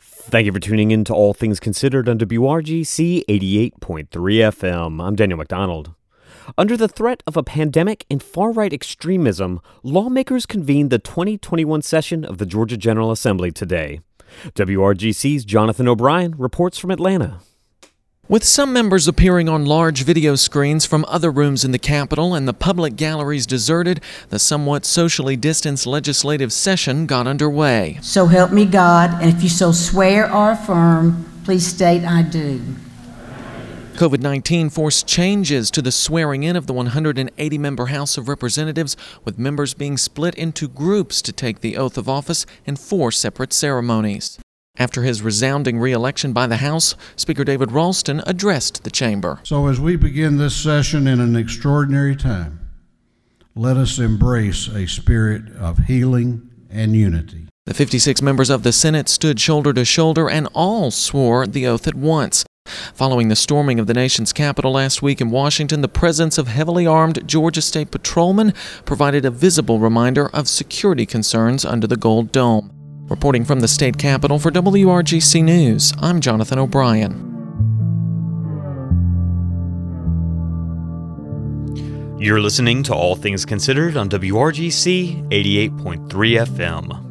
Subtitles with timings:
[0.00, 5.02] Thank you for tuning in to All Things Considered on WRGC 88.3 FM.
[5.02, 5.94] I'm Daniel McDonald.
[6.56, 12.24] Under the threat of a pandemic and far right extremism, lawmakers convened the 2021 session
[12.24, 14.00] of the Georgia General Assembly today.
[14.54, 17.40] WRGC's Jonathan O'Brien reports from Atlanta.
[18.30, 22.46] With some members appearing on large video screens from other rooms in the Capitol and
[22.46, 27.98] the public galleries deserted, the somewhat socially distanced legislative session got underway.
[28.02, 32.60] So help me God, and if you so swear or affirm, please state I do.
[33.94, 38.94] COVID 19 forced changes to the swearing in of the 180 member House of Representatives,
[39.24, 43.54] with members being split into groups to take the oath of office in four separate
[43.54, 44.38] ceremonies.
[44.78, 49.40] After his resounding reelection by the House, Speaker David Ralston addressed the chamber.
[49.42, 52.60] So, as we begin this session in an extraordinary time,
[53.56, 57.48] let us embrace a spirit of healing and unity.
[57.66, 61.88] The 56 members of the Senate stood shoulder to shoulder and all swore the oath
[61.88, 62.44] at once.
[62.94, 66.86] Following the storming of the nation's Capitol last week in Washington, the presence of heavily
[66.86, 72.77] armed Georgia State patrolmen provided a visible reminder of security concerns under the Gold Dome.
[73.08, 77.24] Reporting from the state capitol for WRGC News, I'm Jonathan O'Brien.
[82.18, 87.07] You're listening to All Things Considered on WRGC 88.3 FM.